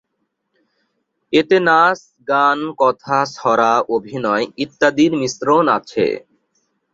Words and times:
এতে 1.33 1.57
নাচ, 1.67 1.99
গান, 2.27 2.59
কথা, 2.81 3.17
ছড়া, 3.35 3.71
অভিনয় 3.95 4.45
ইত্যাদির 4.63 5.11
মিশ্রণ 5.21 5.65
আছে। 5.77 6.05